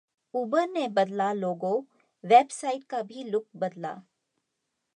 उबर 0.33 0.67
ने 0.69 0.87
बदला 0.87 1.31
'logo', 1.33 1.73
website 2.23 2.83
का 2.83 3.01
भी 3.03 3.23
लुक 3.23 3.47
बदला 3.55 3.93